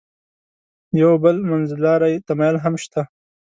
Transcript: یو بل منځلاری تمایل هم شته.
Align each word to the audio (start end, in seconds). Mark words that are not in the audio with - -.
یو 1.01 1.11
بل 1.23 1.35
منځلاری 1.49 2.15
تمایل 2.27 2.57
هم 2.63 2.75
شته. 2.83 3.01